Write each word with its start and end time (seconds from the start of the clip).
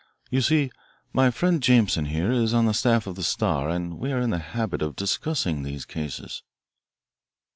"You 0.31 0.41
see, 0.41 0.71
my 1.13 1.29
friend 1.29 1.61
Jameson 1.61 2.05
here 2.05 2.31
is 2.31 2.55
on 2.55 2.65
the 2.65 2.73
staff 2.73 3.05
of 3.05 3.13
the 3.15 3.21
Star, 3.21 3.69
and 3.69 3.99
we 3.99 4.11
are 4.11 4.19
in 4.19 4.31
the 4.31 4.39
habit 4.39 4.81
of 4.81 4.95
discussing 4.95 5.61
these 5.61 5.85
cases." 5.85 6.41